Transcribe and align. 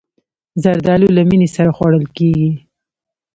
زردالو 0.63 1.07
له 1.17 1.21
مینې 1.29 1.47
سره 1.55 1.69
خوړل 1.75 2.05
کېږي. 2.17 2.51